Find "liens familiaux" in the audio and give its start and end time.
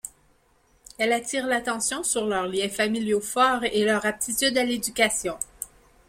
2.47-3.21